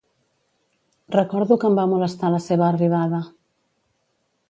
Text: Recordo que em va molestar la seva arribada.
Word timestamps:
Recordo 1.19 1.59
que 1.65 1.69
em 1.71 1.77
va 1.81 1.85
molestar 1.93 2.35
la 2.37 2.43
seva 2.49 2.69
arribada. 2.71 3.25